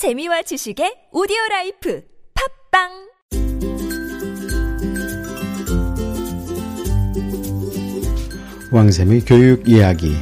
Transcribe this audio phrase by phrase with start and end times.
[0.00, 2.00] 재미와 지식의 오디오 라이프
[2.72, 2.88] 팟빵!
[8.72, 10.16] 왕샘의 교육 이야기.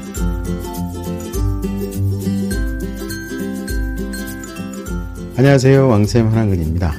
[5.36, 5.86] 안녕하세요.
[5.86, 6.92] 왕샘 한한근입니다.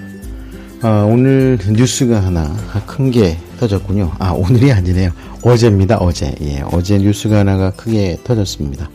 [0.81, 2.45] 어, 오늘 뉴스가 하나
[2.85, 4.13] 큰 게 터졌군요.
[4.19, 5.11] 아 오늘이 아니네요.
[5.43, 6.33] 어제입니다 어제.
[6.39, 8.89] 예, 어제 뉴스가 하나가 크게 터졌습니다.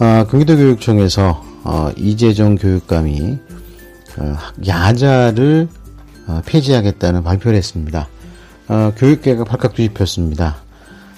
[0.00, 3.38] 어, 경기도교육청에서 어, 이재정 교육감이
[4.18, 4.36] 어,
[4.66, 5.68] 야자를
[6.26, 8.08] 어, 폐지하겠다는 발표를 했습니다.
[8.68, 10.56] 어, 교육계가 발칵 뒤집혔습니다.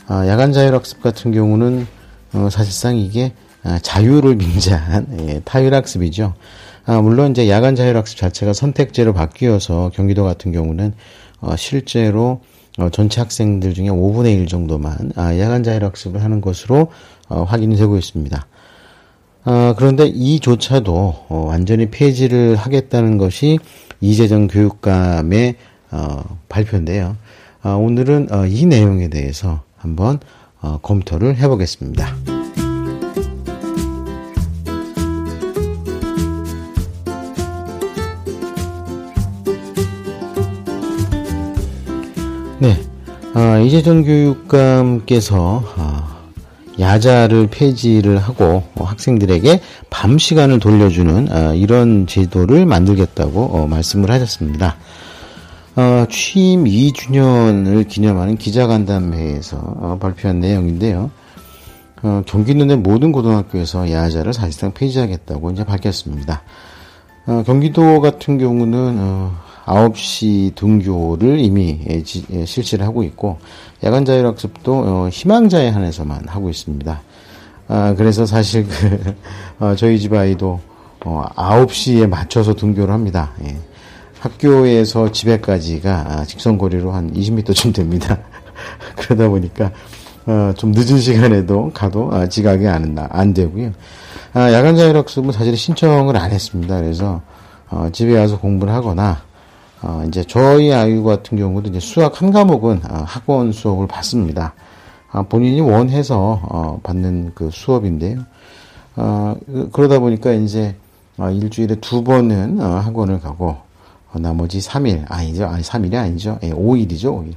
[0.08, 1.86] 어, 야간 자율학습 같은 경우는
[2.34, 3.32] 어, 사실상 이게
[3.64, 6.34] 어, 자유를 빙자한 예, 타율학습이죠.
[6.86, 10.92] 아, 물론 이제 야간 자율학습 자체가 선택제로 바뀌어서 경기도 같은 경우는
[11.40, 12.42] 어, 실제로
[12.78, 16.88] 어, 전체 학생들 중에 5분의 1 정도만 아, 야간 자율학습을 하는 것으로
[17.28, 18.46] 어, 확인이 되고 있습니다.
[19.46, 23.58] 어, 그런데 이조차도 어, 완전히 폐지를 하겠다는 것이
[24.00, 25.56] 이재정 교육감의
[25.90, 27.16] 어, 발표인데요.
[27.62, 30.18] 어, 오늘은 어, 이 내용에 대해서 한번
[30.60, 32.16] 어, 검토를 해보겠습니다.
[42.60, 42.80] 네,
[43.34, 45.93] 어, 이재정 교육감께서 어,
[46.78, 54.76] 야자를 폐지를 하고 어, 학생들에게 밤 시간을 돌려주는 어, 이런 제도를 만들겠다고 어, 말씀을 하셨습니다.
[55.76, 61.10] 어, 취임 2주년을 기념하는 기자간담회에서 어, 발표한 내용인데요.
[62.02, 66.42] 어, 경기도 내 모든 고등학교에서 야자를 사실상 폐지하겠다고 이제 밝혔습니다.
[67.26, 69.32] 어, 경기도 같은 경우는 어,
[69.64, 73.38] 9시 등교를 이미 예, 지, 예, 실시를 하고 있고
[73.84, 77.02] 야간 자율학습도 어, 희망자에 한해서만 하고 있습니다.
[77.68, 79.14] 아, 그래서 사실 그
[79.60, 80.60] 어, 저희 집 아이도
[81.04, 83.32] 어, 9시에 맞춰서 등교를 합니다.
[83.44, 83.56] 예.
[84.20, 88.18] 학교에서 집에까지가 아, 직선 거리로 한 20m쯤 됩니다.
[88.96, 89.70] 그러다 보니까
[90.24, 93.72] 어, 좀 늦은 시간에도 가도 아, 지각이 안, 안 되고요.
[94.32, 96.80] 아, 야간 자율학습은 사실 신청을 안 했습니다.
[96.80, 97.20] 그래서
[97.68, 99.20] 어, 집에 와서 공부를 하거나
[99.86, 104.54] 어, 이제 저희 아이 같은 경우도 이제 수학 한 과목은 어, 학원 수업을 받습니다.
[105.10, 108.20] 아, 본인이 원해서 어, 받는 그 수업인데요.
[108.96, 110.74] 어, 그, 그러다 보니까 이제
[111.18, 113.58] 어, 일주일에 두 번은 어, 학원을 가고
[114.10, 117.34] 어, 나머지 3일 아니죠, 아니 3일이 아니죠, 예, 5일이죠, 5일.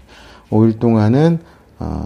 [0.50, 1.40] 5일 동안은
[1.80, 2.06] 어,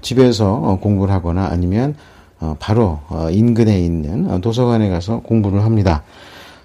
[0.00, 1.96] 집에서 어, 공부를 하거나 아니면
[2.38, 6.04] 어, 바로 어, 인근에 있는 어, 도서관에 가서 공부를 합니다.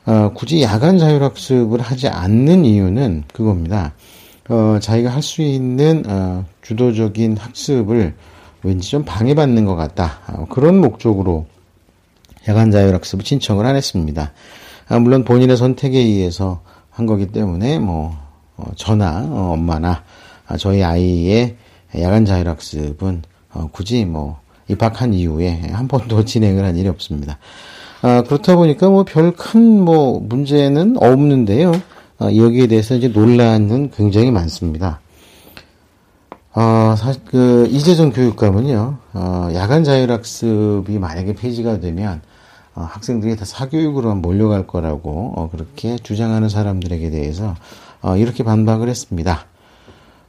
[0.07, 3.93] 어, 굳이 야간 자율학습을 하지 않는 이유는 그겁니다.
[4.47, 8.15] 어, 자기가 할 수 있는 어, 주도적인 학습을
[8.63, 10.19] 왠지 좀 방해받는 것 같다.
[10.29, 11.45] 어, 그런 목적으로
[12.47, 14.31] 야간 자율학습을 신청을 안 했습니다.
[14.87, 18.17] 아, 물론 본인의 선택에 의해서 한 거기 때문에 뭐
[18.55, 20.03] 어, 저나 어, 엄마나
[20.47, 21.57] 아, 저희 아이의
[21.99, 24.39] 야간 자율학습은 어, 굳이 뭐
[24.69, 27.37] 입학한 이후에 한 번도 진행을 한 일이 없습니다.
[28.01, 31.71] 아, 그렇다 보니까 뭐 별 큰 뭐 문제는 없는데요.
[32.19, 34.99] 아, 여기에 대해서 이제 논란은 굉장히 많습니다.
[36.53, 42.21] 어, 사실 그 이재정 교육감은요, 어, 야간 자율학습이 만약에 폐지가 되면
[42.73, 47.55] 어, 학생들이 다 사교육으로 몰려갈 거라고 어, 그렇게 주장하는 사람들에게 대해서
[48.01, 49.45] 어, 이렇게 반박을 했습니다.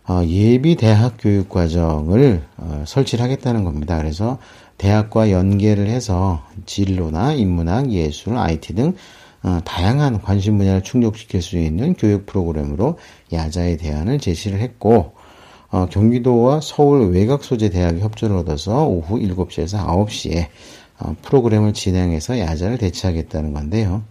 [0.06, 3.96] 어, 예비 대학 교육 과정을 어, 설치를 하겠다는 겁니다.
[3.98, 4.38] 그래서
[4.78, 8.94] 대학과 연계를 해서 진로나 인문학, 예술, IT 등
[9.42, 12.98] 어, 다양한 관심 분야를 충족시킬 수 있는 교육 프로그램으로
[13.32, 15.12] 야자의 대안을 제시를 했고
[15.70, 20.46] 어, 경기도와 서울 외곽 소재 대학이 협조를 얻어서 오후 7시에서 9시에
[21.00, 24.02] 어, 프로그램을 진행해서 야자를 대체하겠다는 건데요.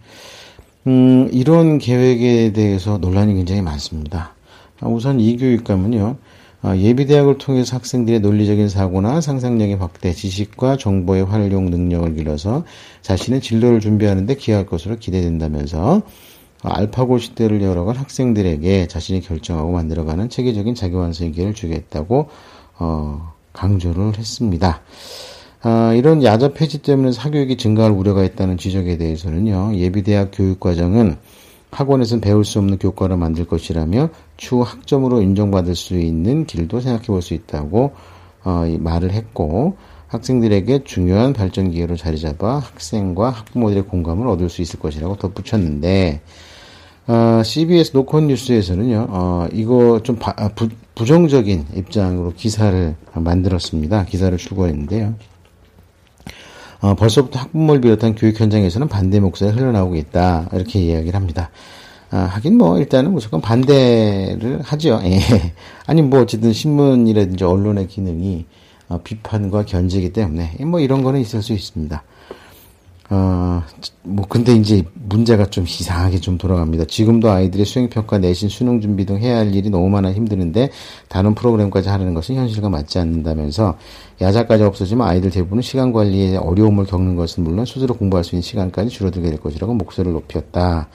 [0.86, 4.34] 음, 이런 계획에 대해서 논란이 굉장히 많습니다.
[4.80, 6.18] 어, 우선 이 교육감은요, 어,
[6.64, 12.64] 예비대학을 통해서 학생들의 논리적인 사고나 상상력의 확대, 지식과 정보의 활용 능력을 길러서
[13.02, 16.02] 자신의 진로를 준비하는데 기여할 것으로 기대된다면서
[16.64, 22.28] 어, 알파고 시대를 열어간 학생들에게 자신이 결정하고 만들어가는 체계적인 자기완성의 기회를 주겠다고
[22.78, 24.80] 어, 강조를 했습니다.
[25.62, 31.16] 아, 이런 야자 폐지 때문에 사교육이 증가할 우려가 있다는 지적에 대해서는요, 예비대학 교육과정은
[31.70, 37.20] 학원에서는 배울 수 없는 교과를 만들 것이라며 추후 학점으로 인정받을 수 있는 길도 생각해 볼
[37.20, 37.92] 수 있다고
[38.44, 39.76] 어, 말을 했고
[40.06, 46.22] 학생들에게 중요한 발전 기회로 자리 잡아 학생과 학부모들의 공감을 얻을 수 있을 것이라고 덧붙였는데
[47.08, 54.04] 어, CBS 노컷 뉴스에서는요 어, 이거 좀 바, 아, 부, 부정적인 입장으로 기사를 만들었습니다.
[54.04, 55.14] 기사를 출고했는데요.
[56.80, 60.48] 어, 벌써부터 학부모를 비롯한 교육 현장에서는 반대 목소리가 흘러나오고 있다.
[60.52, 61.50] 이렇게 이야기를 합니다.
[62.10, 65.00] 아, 하긴 뭐 일단은 무조건 반대를 하죠.
[65.04, 65.20] 예.
[65.86, 68.46] 아니 뭐 어쨌든 신문이라든지 언론의 기능이
[68.88, 72.02] 어, 비판과 견제이기 때문에 뭐 이런 거는 있을 수 있습니다.
[73.10, 73.62] 어,
[74.02, 76.84] 뭐, 근데 이제 문제가 좀 이상하게 좀 돌아갑니다.
[76.84, 80.70] 지금도 아이들의 수행평가, 내신, 수능 준비 등 해야 할 일이 너무 많아 힘드는데,
[81.08, 83.78] 다른 프로그램까지 하려는 것은 현실과 맞지 않는다면서,
[84.20, 88.90] 야자까지 없어지면 아이들 대부분은 시간 관리에 어려움을 겪는 것은 물론 스스로 공부할 수 있는 시간까지
[88.90, 90.88] 줄어들게 될 것이라고 목소리를 높였다.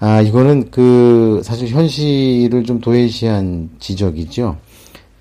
[0.00, 4.56] 아, 이거는 그, 사실 현실을 좀 도외시한 지적이죠.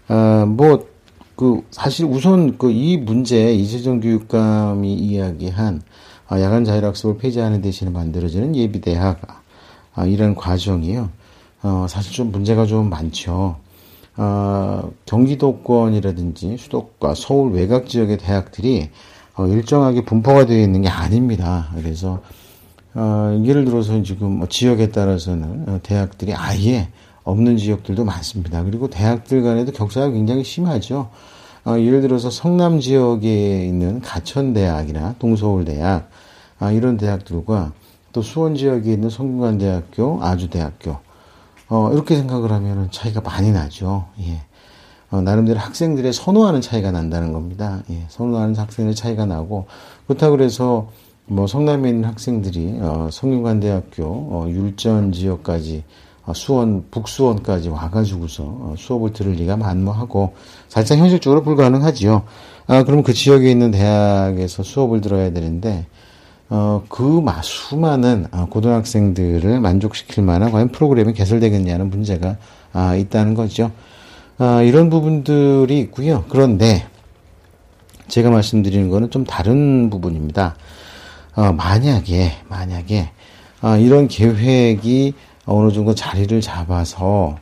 [0.08, 0.88] 아, 뭐,
[1.36, 5.82] 그, 사실 우선 그 이 문제, 이재정 교육감이 이야기한
[6.30, 9.20] 아, 야간 자율학습을 폐지하는 대신에 만들어지는 예비대학,
[9.96, 11.10] 아, 이런 과정이요.
[11.64, 13.58] 어, 사실 좀 문제가 좀 많죠.
[14.16, 18.90] 어, 경기도권이라든지 수도과 서울 외곽 지역의 대학들이
[19.36, 21.70] 어, 일정하게 분포가 되어 있는 게 아닙니다.
[21.76, 22.22] 그래서
[22.96, 26.90] 어, 예를 들어서 지금 뭐 지역에 따라서는 어, 대학들이 아예
[27.24, 28.64] 없는 지역들도 많습니다.
[28.64, 31.10] 그리고 대학들 간에도 격차가 굉장히 심하죠.
[31.66, 36.10] 어, 예를 들어서 성남 지역에 있는 가천대학이나 동서울대학
[36.60, 37.72] 아, 이런 대학들과
[38.12, 40.98] 또 수원 지역에 있는 성균관대학교, 아주대학교
[41.70, 44.08] 어, 이렇게 생각을 하면 차이가 많이 나죠.
[44.22, 44.42] 예.
[45.12, 47.84] 어, 나름대로 학생들의 선호하는 차이가 난다는 겁니다.
[47.92, 48.06] 예.
[48.10, 49.68] 선호하는 학생의 차이가 나고
[50.08, 50.90] 그렇다고 그래서
[51.32, 55.84] 뭐 성남에 있는 학생들이 어, 성균관대학교 어, 율전 지역까지
[56.26, 60.34] 어, 수원 북수원까지 와가지고서 어, 수업을 들을 리가 만무하고
[60.70, 62.24] 살짝 현실적으로 불가능하지요.
[62.66, 65.86] 아 그러면 그 지역에 있는 대학에서 수업을 들어야 되는데
[66.50, 72.38] 어, 그 수많은 어, 고등학생들을 만족시킬 만한 과연 프로그램이 개설되겠냐는 문제가
[72.74, 73.72] 아, 있다는 거죠.
[74.40, 76.26] 아, 이런 부분들이 있고요.
[76.30, 76.88] 그런데
[78.08, 80.56] 제가 말씀드리는 거는 좀 다른 부분입니다.
[81.40, 83.12] 어, 만약에 만약에
[83.62, 85.14] 어, 이런 계획이
[85.46, 87.38] 어느 정도 자리를 잡아서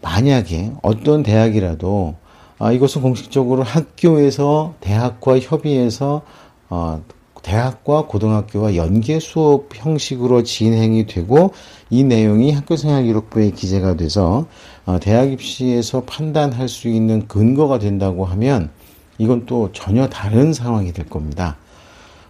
[0.00, 2.14] 만약에 어떤 대학이라도
[2.60, 6.22] 아, 이것은 공식적으로 학교에서 대학과 협의해서
[6.70, 7.02] 어,
[7.42, 11.52] 대학과 고등학교와 연계 수업 형식으로 진행이 되고
[11.90, 14.46] 이 내용이 학교생활 기록부에 기재가 돼서
[14.84, 18.70] 어, 대학 입시에서 판단할 수 있는 근거가 된다고 하면
[19.18, 21.56] 이건 또 전혀 다른 상황이 될 겁니다.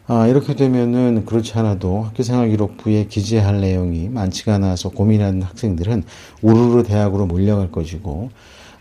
[0.09, 6.05] 아, 이렇게 되면은 그렇지 않아도 학교생활 기록부에 기재할 내용이 많지가 않아서 고민하는 학생들은
[6.43, 8.31] 우르르 대학으로 몰려갈 것이고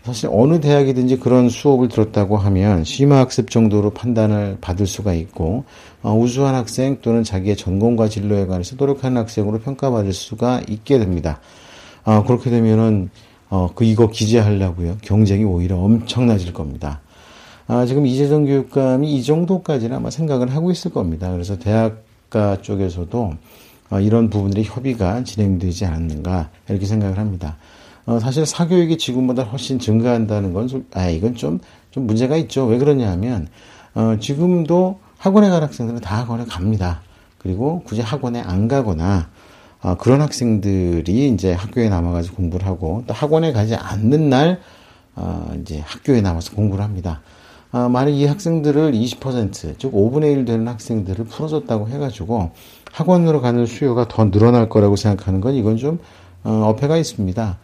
[0.04, 5.64] 사실 어느 대학이든지 그런 수업을 들었다고 하면 심화학습 정도로 판단을 받을 수가 있고
[6.00, 11.40] 어, 우수한 학생 또는 자기의 전공과 진로에 관해서 노력하는 학생으로 평가받을 수가 있게 됩니다.
[12.04, 13.10] 어, 그렇게 되면은
[13.48, 17.00] 어, 그 이거 기재하려고요 경쟁이 오히려 엄청나질 겁니다.
[17.68, 21.32] 아, 지금 이재정 교육감이 이 정도까지는 아마 생각을 하고 있을 겁니다.
[21.32, 23.32] 그래서 대학가 쪽에서도
[23.90, 27.56] 어, 이런 부분들이 협의가 진행되지 않았는가 이렇게 생각을 합니다.
[28.04, 31.58] 어, 사실 사교육이 지금보다 훨씬 증가한다는 건, 아, 이건 좀,
[31.90, 32.66] 좀 문제가 있죠.
[32.66, 33.48] 왜 그러냐 하면,
[33.94, 37.00] 어, 지금도 학원에 간 학생들은 다 학원에 갑니다.
[37.38, 39.28] 그리고 굳이 학원에 안 가거나,
[39.82, 44.60] 어, 그런 학생들이 이제 학교에 남아가지고 공부를 하고, 또 학원에 가지 않는 날,
[45.16, 47.22] 어, 이제 학교에 남아서 공부를 합니다.
[47.72, 52.50] 아, 만약 이 학생들을 20%, 즉 5분의 1 되는 학생들을 풀어줬다고 해가지고
[52.92, 55.98] 학원으로 가는 수요가 더 늘어날 거라고 생각하는 건 이건 좀
[56.44, 57.58] 어, 어폐가 있습니다.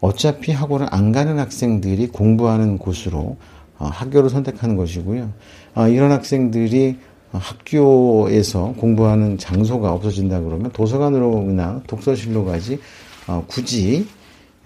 [0.00, 3.36] 어차피 학원을 안 가는 학생들이 공부하는 곳으로
[3.78, 5.30] 어, 학교를 선택하는 것이고요.
[5.74, 6.98] 어, 이런 학생들이
[7.32, 12.78] 학교에서 공부하는 장소가 없어진다 그러면 도서관으로나 독서실로 가지
[13.26, 14.06] 어, 굳이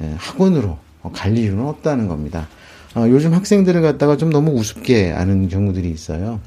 [0.01, 0.79] 예, 학원으로
[1.13, 2.49] 갈 이유는 없다는 겁니다.
[2.95, 6.41] 어, 요즘 학생들을 갖다가 좀 너무 우습게 아는 경우들이 있어요.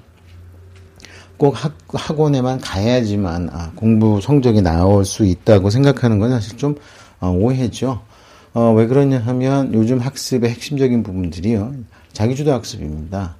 [1.37, 6.75] 꼭 학, 학원에만 가야지만 아, 공부 성적이 나올 수 있다고 생각하는 건 사실 좀
[7.19, 8.01] 어, 오해죠.
[8.53, 11.73] 어, 왜 그러냐 하면 요즘 학습의 핵심적인 부분들이요.
[12.13, 13.35] 자기주도 학습입니다.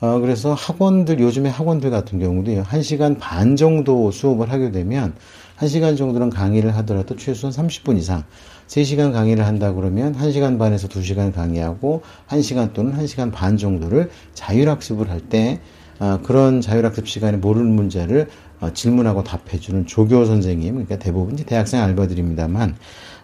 [0.00, 2.62] 어, 그래서 학원들, 요즘에 학원들 같은 경우도요.
[2.64, 5.14] 1시간 반 정도 수업을 하게 되면
[5.58, 8.24] 1시간 정도는 강의를 하더라도 최소한 30분 이상
[8.68, 15.60] 3시간 강의를 한다 그러면 1시간 반에서 2시간 강의하고 1시간 또는 1시간 반 정도를 자율학습을 할때
[16.00, 18.28] 어, 그런 자율학습 시간에 모르는 문제를
[18.60, 22.76] 어, 질문하고 답해주는 조교 선생님, 그러니까 대부분 대학생 알바들입니다만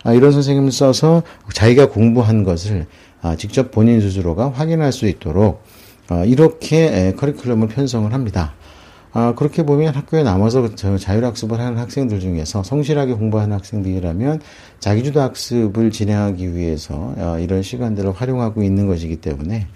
[0.05, 2.87] 아, 이런 선생님을 써서 자기가 공부한 것을
[3.23, 5.63] 아, 직접 본인 스스로가 확인할 수 있도록
[6.11, 8.55] 어, 이렇게 커리큘럼을 편성을 합니다.
[9.13, 14.41] 아, 그렇게 보면 학교에 남아서 자율학습을 하는 학생들 중에서 성실하게 공부하는 학생들이라면
[14.79, 19.67] 자기주도 학습을 진행하기 위해서 어, 이런 시간들을 활용하고 있는 것이기 때문에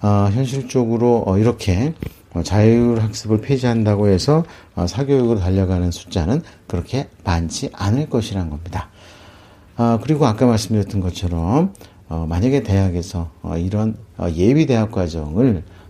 [0.00, 1.92] 어, 현실적으로 어, 이렇게
[2.32, 4.44] 어, 자율학습을 폐지한다고 해서
[4.74, 8.88] 어, 사교육으로 달려가는 숫자는 그렇게 많지 않을 것이란 겁니다.
[9.76, 11.74] 아, 그리고 아까 말씀드렸던 것처럼
[12.08, 15.83] 어, 만약에 대학에서 어, 이런 어, 예비 대학 과정을 아,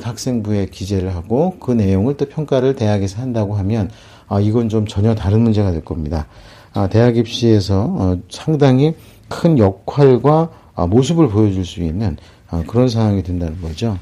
[0.00, 3.90] 학생부에 기재를 하고 그 내용을 또 평가를 대학에서 한다고 하면
[4.28, 6.26] 아, 이건 좀 전혀 다른 문제가 될 겁니다.
[6.74, 8.94] 아, 대학 입시에서 어, 상당히
[9.28, 12.16] 큰 역할과 아, 모습을 보여줄 수 있는
[12.50, 13.98] 아, 그런 상황이 된다는 거죠.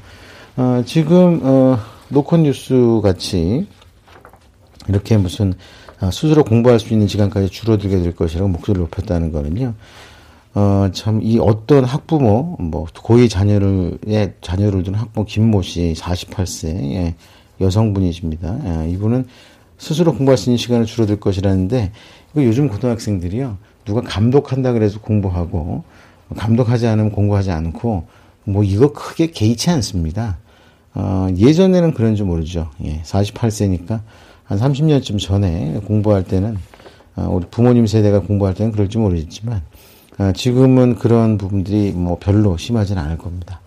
[0.57, 1.77] 어, 지금 어,
[2.09, 3.67] 노컷 뉴스 같이
[4.87, 5.53] 이렇게 무슨
[5.99, 9.73] 아, 스스로 공부할 수 있는 시간까지 줄어들게 될 것이라고 목소리를 높였다는 거는요.
[10.57, 16.93] 어, 참, 이 어떤 학부모, 뭐, 고위 자녀를, 예, 자녀를 둔 학부모 김모 씨, 48세,
[16.93, 17.15] 예,
[17.61, 18.57] 여성분이십니다.
[18.65, 19.27] 예, 이분은
[19.77, 21.91] 스스로 공부할 수 있는 시간을 줄어들 것이라는데,
[22.31, 25.83] 이거 요즘 고등학생들이요, 누가 감독한다 그래서 공부하고,
[26.35, 28.07] 감독하지 않으면 공부하지 않고,
[28.45, 30.39] 뭐, 이거 크게 개의치 않습니다.
[30.95, 32.71] 어, 예전에는 그런지 모르죠.
[32.83, 33.99] 예, 48세니까,
[34.43, 36.57] 한 30년쯤 전에 공부할 때는,
[37.15, 39.76] 어, 우리 부모님 세대가 공부할 때는 그럴지 모르겠지만, 아,
[40.35, 43.61] 지금은 그런 부분들이 뭐 별로 심하지는 않을 겁니다.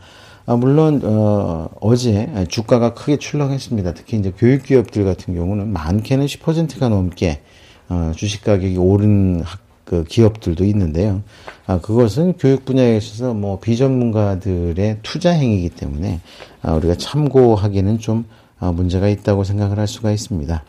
[0.46, 3.94] 아, 물론 어, 어제 주가가 크게 출렁했습니다.
[3.94, 7.40] 특히 이제 교육 기업들 같은 경우는 많게는 10%가 넘게
[7.88, 11.22] 어, 주식 가격이 오른 학, 그 기업들도 있는데요.
[11.66, 16.20] 아, 그것은 교육 분야에 있어서 뭐 비전문가들의 투자 행위이기 때문에
[16.62, 18.24] 아, 우리가 참고하기는 좀
[18.60, 20.62] 아, 문제가 있다고 생각을 할 수가 있습니다.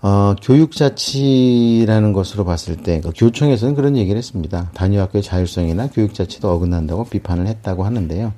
[0.00, 4.70] 어, 교육자치라는 것으로 봤을 때, 그 교총에서는 그런 얘기를 했습니다.
[4.74, 8.32] 단위학교의 자율성이나 교육자치도 어긋난다고 비판을 했다고 하는데요.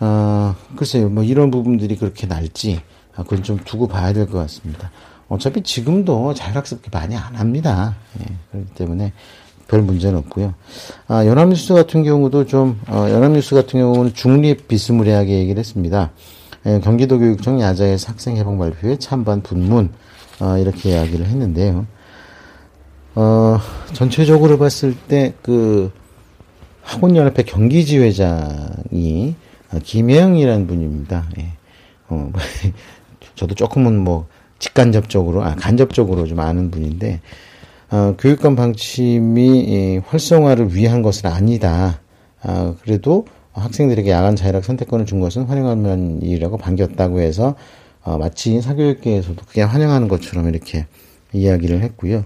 [0.00, 2.80] 어, 글쎄요, 뭐 이런 부분들이 그렇게 날지,
[3.16, 4.92] 아, 그건 좀 두고 봐야 될 것 같습니다.
[5.28, 7.96] 어차피 지금도 자율학습 많이 안 합니다.
[8.20, 9.12] 예, 그렇기 때문에
[9.66, 10.54] 별 문제는 없고요.
[11.08, 16.12] 아, 연합뉴스 같은 경우도 좀, 어, 연합뉴스 같은 경우는 중립 비스무리하게 얘기를 했습니다.
[16.66, 19.90] 예, 경기도교육청 야자의 학생해방 발표에 찬반 분문,
[20.40, 21.86] 어, 이렇게 이야기를 했는데요.
[23.14, 23.58] 어,
[23.92, 25.90] 전체적으로 봤을 때, 그,
[26.82, 29.34] 학원연합회 경기지회장이,
[29.72, 31.28] 어, 김혜영이라는 분입니다.
[31.38, 31.48] 예.
[32.08, 32.32] 어,
[33.34, 34.26] 저도 조금은 뭐,
[34.58, 37.20] 직간접적으로, 아, 간접적으로 좀 아는 분인데,
[37.90, 42.00] 어, 교육감 방침이 이, 활성화를 위한 것은 아니다.
[42.42, 47.56] 아, 그래도 학생들에게 야간 자율학 선택권을 준 것은 환영할 면이라고 반겼다고 해서
[48.02, 50.86] 어, 마치 사교육계에서도 그게 환영하는 것처럼 이렇게
[51.32, 52.24] 이야기를 했고요.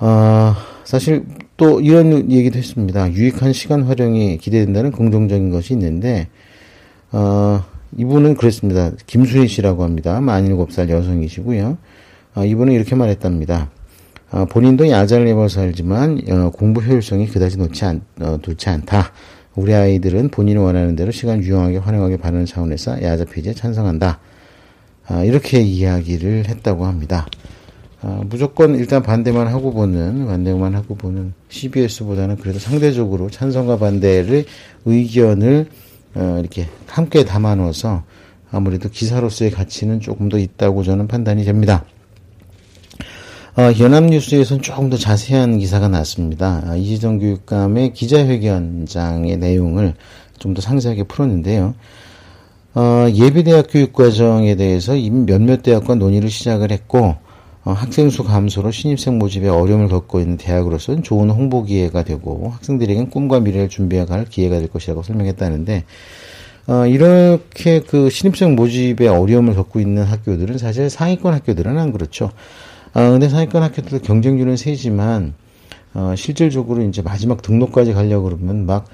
[0.00, 0.54] 어,
[0.84, 1.24] 사실
[1.56, 3.12] 또 이런 얘기도 했습니다.
[3.12, 6.28] 유익한 시간 활용이 기대된다는 긍정적인 것이 있는데,
[7.10, 7.64] 어,
[7.96, 8.92] 이분은 그랬습니다.
[9.06, 10.20] 김수희 씨라고 합니다.
[10.20, 11.78] 만 7살 여성이시고요.
[12.34, 13.70] 어, 이분은 이렇게 말했답니다.
[14.30, 19.12] 어, 본인도 야자를 해봐서 알지만 어, 공부 효율성이 그다지 놓지 않, 어, 좋지 않다.
[19.58, 24.20] 우리 아이들은 본인이 원하는 대로 시간 유용하게 활용하게 바라는 차원에서 야자 폐지에 찬성한다.
[25.08, 27.26] 아, 이렇게 이야기를 했다고 합니다.
[28.00, 34.44] 아, 무조건 일단 반대만 하고 보는 반대만 하고 보는 CBS보다는 그래도 상대적으로 찬성과 반대를
[34.84, 35.66] 의견을
[36.14, 38.04] 어, 이렇게 함께 담아놓아서
[38.52, 41.84] 아무래도 기사로서의 가치는 조금 더 있다고 저는 판단이 됩니다.
[43.58, 46.62] 어, 연합뉴스에서는 조금 더 자세한 기사가 났습니다.
[46.64, 49.94] 아, 이지정 교육감의 기자회견장의 내용을
[50.38, 51.74] 좀 더 상세하게 풀었는데요.
[52.76, 57.16] 어, 예비대학 교육 과정에 대해서 이미 몇몇 대학과 논의를 시작을 했고,
[57.64, 63.10] 어, 학생 수 감소로 신입생 모집에 어려움을 겪고 있는 대학으로서는 좋은 홍보 기회가 되고 학생들에겐
[63.10, 65.82] 꿈과 미래를 준비해갈 기회가 될 것이라고 설명했다는데,
[66.68, 72.30] 어, 이렇게 그 신입생 모집에 어려움을 겪고 있는 학교들은 사실 상위권 학교들은 안 그렇죠.
[72.94, 75.34] 아, 근데 상위권 학교들도 경쟁률은 세지만,
[75.94, 78.86] 어, 실질적으로 이제 마지막 등록까지 가려고 그러면 막,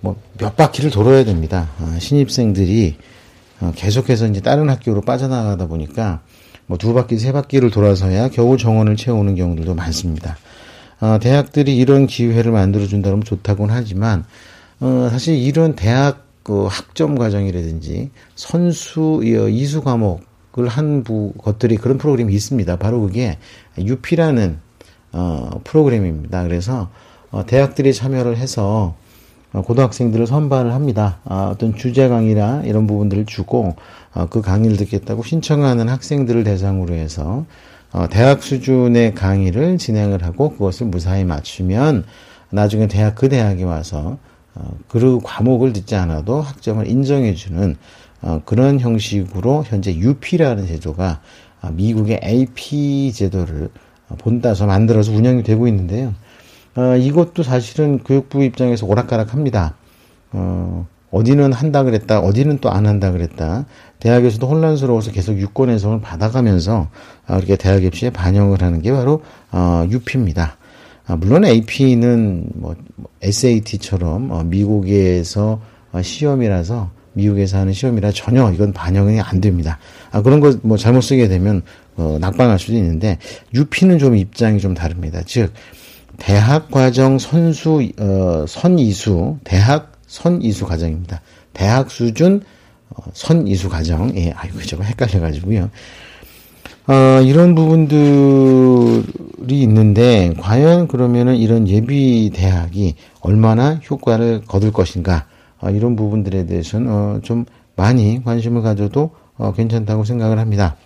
[0.00, 1.70] 뭐, 몇 바퀴를 돌아야 됩니다.
[1.78, 2.96] 아, 신입생들이,
[3.60, 6.20] 어, 계속해서 이제 다른 학교로 빠져나가다 보니까,
[6.66, 10.36] 뭐, 두 바퀴, 세 바퀴를 돌아서야 겨우 정원을 채우는 경우들도 많습니다.
[11.00, 14.24] 어, 대학들이 이런 기회를 만들어 준다면 좋다고는 하지만,
[14.80, 20.31] 어, 사실 이런 대학, 그 학점 과정이라든지, 선수, 이수 과목, 그
[20.68, 22.76] 한 부, 것들이 그런 프로그램이 있습니다.
[22.76, 23.38] 바로 그게
[23.78, 24.58] UP라는,
[25.12, 26.42] 어, 프로그램입니다.
[26.44, 26.88] 그래서,
[27.30, 28.94] 어, 대학들이 참여를 해서,
[29.52, 31.18] 어, 고등학생들을 선발을 합니다.
[31.24, 33.76] 아, 어떤 주제 강의나 이런 부분들을 주고,
[34.14, 37.44] 어, 그 강의를 듣겠다고 신청하는 학생들을 대상으로 해서,
[37.92, 42.04] 어, 대학 수준의 강의를 진행을 하고 그것을 무사히 맞추면
[42.50, 44.18] 나중에 대학 그 대학에 와서
[44.54, 47.76] 어, 그 과목을 듣지 않아도 학점을 인정해주는 어,
[48.44, 51.20] 그런 형식으로 현재 UP라는 제도가
[51.60, 53.70] 아, 미국의 AP 제도를
[54.18, 56.14] 본따서 만들어서 운영이 되고 있는데요.
[56.74, 59.74] 어, 이것도 사실은 교육부 입장에서 오락가락합니다.
[60.32, 63.66] 어, 어디는 한다 그랬다, 어디는 또 안 한다 그랬다.
[64.00, 66.88] 대학에서도 혼란스러워서 계속 유권 해석을 받아가면서
[67.28, 70.56] 어, 이렇게 대학 입시에 반영을 하는 게 바로 어, UP입니다.
[71.06, 72.74] 아, 물론 AP는 뭐
[73.22, 75.60] SAT처럼 어, 미국에서
[75.92, 79.78] 어, 시험이라서 미국에서 하는 시험이라 전혀 이건 반영이 안 됩니다.
[80.10, 81.62] 아, 그런 거 뭐 잘못 쓰게 되면
[81.96, 83.18] 어, 낙방할 수도 있는데
[83.54, 85.22] UP는 좀 입장이 좀 다릅니다.
[85.26, 85.52] 즉
[86.18, 91.20] 대학 과정 선수 어, 선이수 대학 선이수 과정입니다.
[91.52, 92.42] 대학 수준
[92.90, 94.16] 어, 선이수 과정.
[94.16, 95.70] 예, 아이고 저거 헷갈려 가지고요.
[96.88, 99.04] 어, 이런 부분들이
[99.62, 105.26] 있는데 과연 그러면은 이런 예비 대학이 얼마나 효과를 거둘 것인가
[105.62, 110.76] 어, 이런 부분들에 대해서는 어, 좀 많이 관심을 가져도 어, 괜찮다고 생각을 합니다.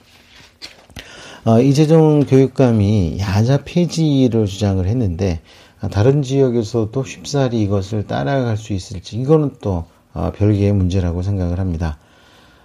[1.44, 5.40] 어, 이재정 교육감이 야자 폐지를 주장을 했는데
[5.80, 11.98] 아, 다른 지역에서도 쉽사리 이것을 따라갈 수 있을지 이거는 또 어, 별개의 문제라고 생각을 합니다.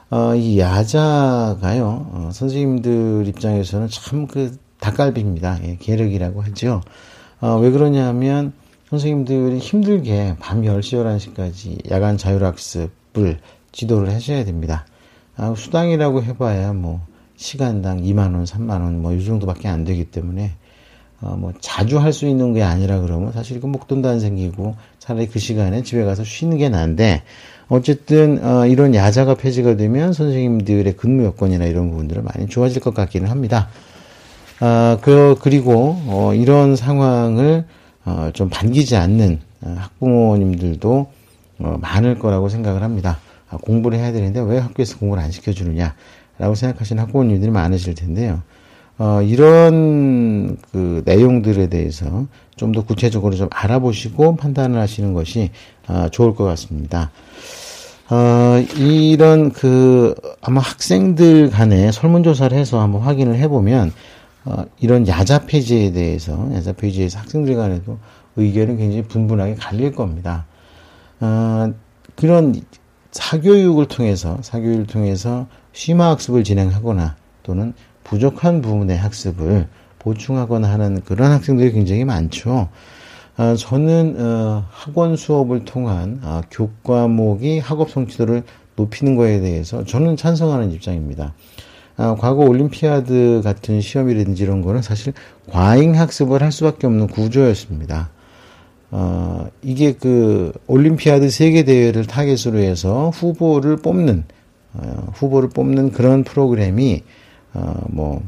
[0.10, 5.60] 어, 이 야자가요 어, 선생님들 입장에서는 참 그 닭갈비입니다.
[5.63, 6.82] 예, 계력이라고 하죠.
[7.39, 8.51] 어, 왜 그러냐면
[8.91, 13.39] 선생님들이 힘들게 밤 10시, 11시까지 야간 자율학습을
[13.71, 14.86] 지도를 하셔야 됩니다.
[15.38, 17.00] 아, 수당이라고 해봐야 뭐,
[17.38, 20.51] 시간당 2만원, 3만원, 뭐, 이 정도밖에 안 되기 때문에,
[21.21, 25.27] 어, 뭐, 자주 할 수 있는 게 아니라 그러면 사실 그 목돈도 안 생기고 차라리
[25.27, 27.24] 그 시간에 집에 가서 쉬는 게 나은데,
[27.69, 33.29] 어쨌든, 어, 이런 야자가 폐지가 되면 선생님들의 근무 여건이나 이런 부분들은 많이 좋아질 것 같기는
[33.29, 33.69] 합니다.
[34.60, 37.63] 아, 그, 그리고, 어, 이런 상황을
[38.05, 41.12] 어, 좀 반기지 않는 어, 학부모님들도
[41.60, 43.20] 어, 많을 거라고 생각을 합니다.
[43.50, 48.41] 아, 공부를 해야 되는데 왜 학교에서 공부를 안 시켜주느냐라고 생각하시는 학부모님들이 많으실 텐데요.
[48.98, 55.50] 어, 이런 그 내용들에 대해서 좀 더 구체적으로 좀 알아보시고 판단을 하시는 것이
[55.88, 57.10] 어, 좋을 것 같습니다.
[58.12, 63.91] 어, 이런 그 아마 학생들 간에 설문조사를 해서 한번 확인을 해보면
[64.45, 67.98] 어, 이런 야자 폐지에 대해서 야자 폐지에서 학생들 간에도
[68.36, 70.45] 의견이 굉장히 분분하게 갈릴 겁니다.
[71.19, 71.71] 어,
[72.15, 72.56] 그런
[73.12, 77.73] 사교육을 통해서 사교육을 통해서 심화 학습을 진행하거나 또는
[78.04, 79.67] 부족한 부분의 학습을
[79.99, 82.69] 보충하거나 하는 그런 학생들이 굉장히 많죠.
[83.38, 88.43] 어, 저는 어, 학원 수업을 통한 어, 교과목이 학업 성취도를
[88.75, 91.34] 높이는 것에 대해서 저는 찬성하는 입장입니다.
[92.01, 95.13] 아, 과거 올림피아드 같은 시험이라든지 이런 거는 사실
[95.51, 98.09] 과잉 학습을 할 수밖에 없는 구조였습니다.
[98.89, 104.23] 어, 이게 그 올림피아드 세계 대회를 타겟으로 해서 후보를 뽑는
[104.73, 107.03] 어, 후보를 뽑는 그런 프로그램이
[107.53, 108.23] 어, 뭐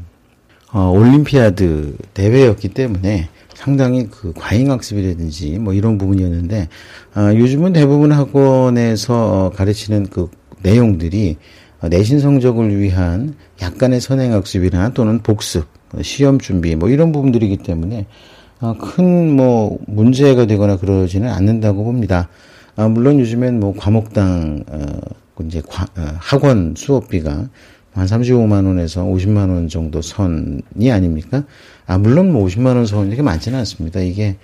[0.72, 6.68] 어, 올림피아드 대회였기 때문에 상당히 그 과잉 학습이라든지 뭐 이런 부분이었는데
[7.16, 10.30] 어, 요즘은 대부분 학원에서 어, 가르치는 그
[10.62, 11.38] 내용들이
[11.80, 13.34] 어, 내신 성적을 위한
[13.64, 18.06] 약간의 선행학습이나 또는 복습, 어, 시험 준비 뭐 이런 부분들이기 때문에
[18.60, 22.28] 어, 큰뭐 문제가 되거나 그러지는 않는다고 봅니다.
[22.76, 24.64] 물론 요즘엔 뭐 과목당
[25.44, 25.62] 이제
[26.18, 27.48] 학원 수업비가
[27.92, 31.44] 한 35만 원에서 50만 원 정도 선이 아닙니까?
[31.86, 34.00] 아 물론 뭐 50만 원 선이 이렇게 많지는 않습니다.
[34.00, 34.38] 이게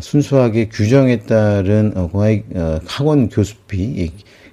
[0.00, 1.94] 순수하게 규정에 따른
[2.84, 4.10] 학원 교수비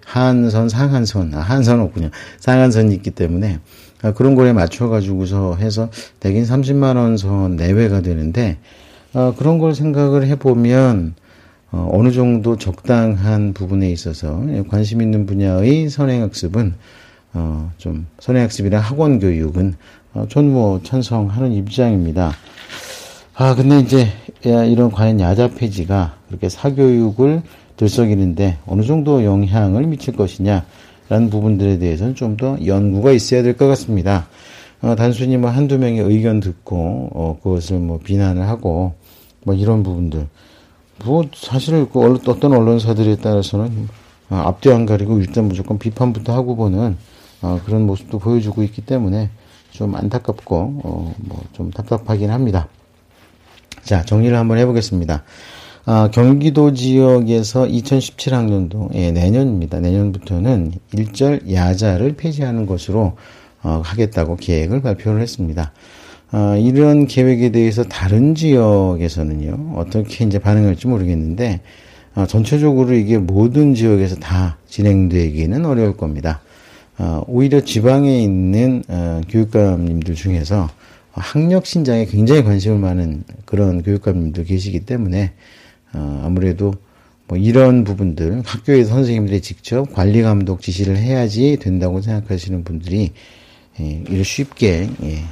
[0.09, 2.09] 한선, 상한선, 아, 한선 없군요.
[2.39, 3.59] 상한선이 있기 때문에 아,
[4.15, 8.57] 그런 거에 맞춰가지고서 해서 대긴 30만원 선 내외가 되는데
[9.13, 11.15] 어, 그런 걸 생각을 해보면
[11.71, 16.73] 어, 어느 정도 적당한 부분에 있어서 관심 있는 분야의 선행학습은
[17.33, 19.75] 어, 좀 선행학습이나 학원 교육은
[20.13, 22.33] 어, 전뭐 찬성하는 입장입니다.
[23.35, 24.11] 아 근데 이제
[24.43, 27.41] 이런 과연 야자 폐지가 그렇게 사교육을
[27.77, 30.65] 들썩이는데 어느 정도 영향을 미칠 것이냐
[31.09, 34.27] 라는 부분들에 대해서는 좀 더 연구가 있어야 될 것 같습니다.
[34.81, 38.93] 어, 단순히 뭐 한두 명의 의견 듣고 어, 그것을 뭐 비난을 하고
[39.43, 40.27] 뭐 이런 부분들
[41.03, 43.87] 뭐 사실 그 어떤 언론사들에 따라서는
[44.29, 46.95] 어, 앞뒤 안 가리고 일단 무조건 비판부터 하고 보는
[47.41, 49.29] 어, 그런 모습도 보여주고 있기 때문에
[49.71, 52.67] 좀 안타깝고 어, 뭐 좀 답답하긴 합니다.
[53.83, 55.23] 자 정리를 한번 해보겠습니다.
[55.91, 59.79] 아, 경기도 지역에서 2017학년도 예, 내년입니다.
[59.79, 63.17] 내년부터는 일절 야자를 폐지하는 것으로
[63.63, 65.73] 어, 하겠다고 계획을 발표를 했습니다.
[66.31, 71.61] 어, 이런 계획에 대해서 다른 지역에서는요 어떻게 이제 반응할지 모르겠는데
[72.13, 76.41] 어, 전체적으로 이게 모든 지역에서 다 진행되기는 어려울 겁니다.
[76.99, 80.69] 어, 오히려 지방에 있는 어, 교육감님들 중에서
[81.13, 85.57] 학력 신장에 굉장히 관심을 많은 그런 교육감님들 계시기 때문에 어,
[85.93, 86.73] 아무래도
[87.27, 93.11] 뭐 이런 부분들 학교에서 선생님들이 직접 관리 감독 지시를 해야지 된다고 생각하시는 분들이
[93.79, 95.23] 예, 이를 쉽게 예,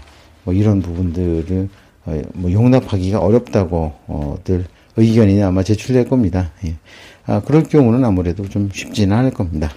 [0.43, 1.70] 뭐 이런 부분들을
[2.06, 4.65] 어, 뭐 용납하기가 어렵다고들
[4.96, 6.52] 의견이 아마 제출될 겁니다.
[6.65, 6.76] 예.
[7.26, 9.72] 아, 그럴 경우는 아무래도 좀 쉽지는 않을 겁니다.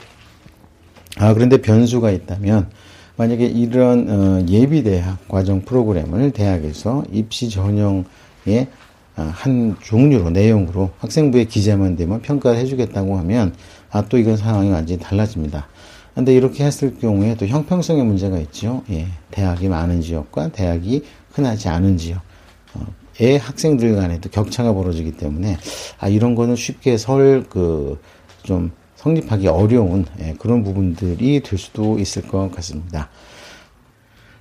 [1.17, 2.71] 아, 그런데 변수가 있다면
[3.17, 7.97] 만약에 이런 어, 예비대학 과정 프로그램을 대학에서 입시 전형의
[8.47, 8.67] 아,
[9.29, 13.55] 한 종류로 내용으로 학생부에 기재만 되면 평가를 해주겠다고 하면
[13.91, 15.67] 아 또 이건 상황이 완전히 달라집니다.
[16.15, 18.83] 근데 이렇게 했을 경우에 또 형평성의 문제가 있죠.
[18.91, 22.21] 예, 대학이 많은 지역과 대학이 흔하지 않은 지역.
[22.75, 22.87] 어,
[23.19, 25.57] 의 학생들 간에도 격차가 벌어지기 때문에
[25.99, 27.99] 아 이런 거는 쉽게 설 그
[28.43, 33.09] 좀 성립하기 어려운 예, 그런 부분들이 될 수도 있을 것 같습니다.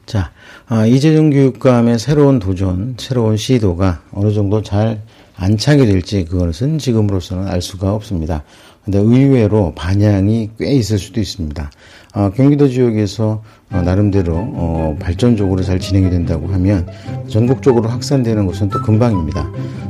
[0.10, 0.32] 자,
[0.66, 5.04] 아, 이재용 교육감의 새로운 도전, 새로운 시도가 어느 정도 잘
[5.36, 8.44] 안착이 될지 그것은 지금으로서는 알 수가 없습니다.
[8.84, 11.70] 근데 의외로 반향이 꽤 있을 수도 있습니다.
[12.16, 16.88] 어, 경기도 지역에서 어, 나름대로 어, 발전적으로 잘 진행이 된다고 하면
[17.28, 19.48] 전국적으로 확산되는 것은 또 금방입니다.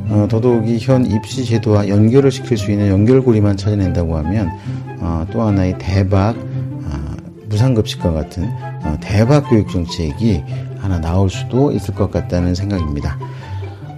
[0.10, 4.50] 어, 더더욱이 현 입시 제도와 연결을 시킬 수 있는 연결고리만 찾아낸다고 하면
[5.00, 7.16] 어, 또 하나의 대박 어,
[7.48, 8.69] 무상급식과 같은 어,
[9.00, 10.44] 대박 교육 정책이
[10.80, 13.18] 하나 나올 수도 있을 것 같다는 생각입니다.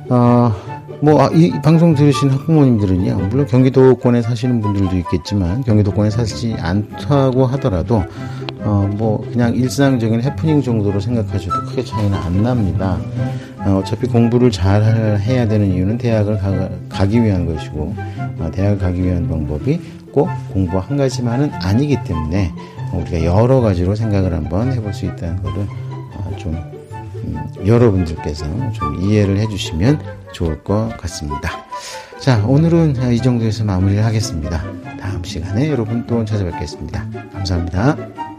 [0.09, 0.53] 어,
[1.01, 8.03] 뭐, 아, 이 방송 들으신 학부모님들은요, 물론 경기도권에 사시는 분들도 있겠지만, 경기도권에 사시지 않다고 하더라도,
[8.59, 12.99] 어, 뭐, 그냥 일상적인 해프닝 정도로 생각하셔도 크게 차이는 안 납니다.
[13.65, 14.83] 어, 어차피 공부를 잘
[15.19, 16.37] 해야 되는 이유는 대학을
[16.89, 17.95] 가, 기 위한 것이고,
[18.39, 19.79] 어, 대학을 가기 위한 방법이
[20.11, 22.51] 꼭 공부 한 가지만은 아니기 때문에,
[22.93, 25.67] 우리가 여러 가지로 생각을 한번 해볼 수 있다는 것을
[26.15, 26.55] 어, 좀,
[27.15, 29.99] 음, 여러분들께서 좀 이해를 해주시면
[30.33, 31.51] 좋을 것 같습니다.
[32.19, 34.63] 자, 오늘은 이 정도에서 마무리를 하겠습니다.
[34.99, 37.05] 다음 시간에 여러분 또 찾아뵙겠습니다.
[37.33, 38.30] 감사합니다.